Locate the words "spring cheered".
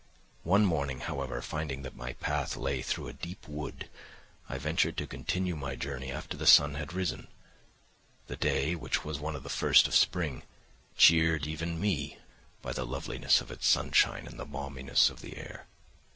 9.93-11.45